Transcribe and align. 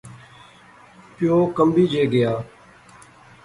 پیو 1.15 1.37
کنبی 1.55 1.83
جے 1.91 2.03
گیا 2.13 2.33